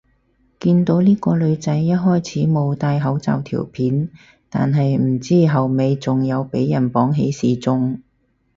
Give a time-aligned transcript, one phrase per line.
[0.59, 4.09] 見到呢個女仔一開始冇戴口罩條片，
[4.49, 8.01] 但係唔知後尾仲有俾人綁起示眾